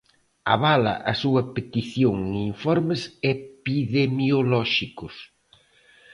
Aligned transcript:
Avala 0.53 0.93
a 1.11 1.13
súa 1.21 1.41
petición 1.55 2.15
en 2.27 2.33
informes 2.51 3.01
epidemiolóxicos. 3.35 5.15